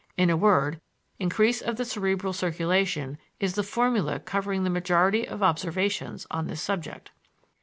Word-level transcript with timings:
In 0.17 0.31
a 0.31 0.35
word, 0.35 0.81
increase 1.19 1.61
of 1.61 1.75
the 1.75 1.85
cerebral 1.85 2.33
circulation 2.33 3.19
is 3.39 3.53
the 3.53 3.61
formula 3.61 4.19
covering 4.19 4.63
the 4.63 4.71
majority 4.71 5.27
of 5.27 5.43
observations 5.43 6.25
on 6.31 6.47
this 6.47 6.59
subject. 6.59 7.11